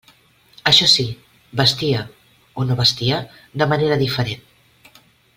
[0.69, 1.03] Això sí,
[1.59, 3.19] vestia —o no vestia?—
[3.63, 4.99] de manera diferent.